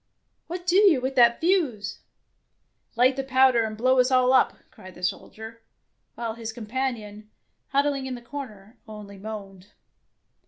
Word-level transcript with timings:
"What 0.47 0.65
do 0.65 0.77
you 0.77 0.99
with 0.99 1.13
that 1.17 1.39
fuse? 1.39 1.99
"Light 2.95 3.15
the 3.17 3.23
powder 3.23 3.63
and 3.63 3.77
blow 3.77 3.99
us 3.99 4.09
all 4.09 4.33
up," 4.33 4.57
cried 4.71 4.95
the 4.95 5.03
soldier, 5.03 5.61
while 6.15 6.33
his 6.33 6.51
com 6.51 6.65
panion, 6.65 7.27
huddling 7.67 8.07
in 8.07 8.15
the 8.15 8.21
corner, 8.23 8.77
only 8.87 9.19
moaned. 9.19 9.67